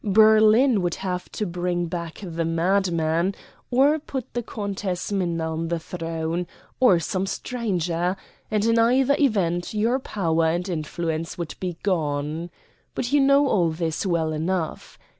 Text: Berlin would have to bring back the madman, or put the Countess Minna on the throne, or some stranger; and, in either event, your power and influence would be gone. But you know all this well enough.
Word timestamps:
Berlin 0.03 0.81
would 0.81 0.95
have 0.95 1.31
to 1.31 1.45
bring 1.45 1.85
back 1.85 2.21
the 2.25 2.43
madman, 2.43 3.35
or 3.69 3.99
put 3.99 4.33
the 4.33 4.41
Countess 4.41 5.11
Minna 5.11 5.51
on 5.53 5.67
the 5.67 5.77
throne, 5.77 6.47
or 6.79 6.99
some 6.99 7.27
stranger; 7.27 8.17
and, 8.49 8.65
in 8.65 8.79
either 8.79 9.15
event, 9.19 9.75
your 9.75 9.99
power 9.99 10.47
and 10.47 10.67
influence 10.67 11.37
would 11.37 11.53
be 11.59 11.77
gone. 11.83 12.49
But 12.95 13.11
you 13.13 13.19
know 13.19 13.47
all 13.47 13.69
this 13.69 14.03
well 14.03 14.31
enough. 14.33 14.97